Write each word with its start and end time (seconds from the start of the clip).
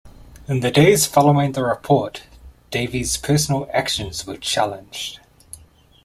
In 0.47 0.61
the 0.61 0.71
days 0.71 1.05
following 1.05 1.51
the 1.51 1.63
report, 1.63 2.23
Davies' 2.71 3.17
personal 3.17 3.69
actions 3.71 4.25
were 4.25 4.35
challenged. 4.35 5.19